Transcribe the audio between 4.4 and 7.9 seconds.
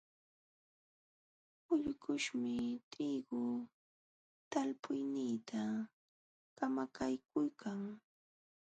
talpuyniita kamakaykuykan.